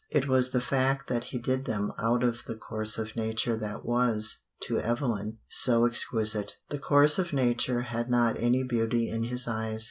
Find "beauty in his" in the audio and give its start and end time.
8.63-9.47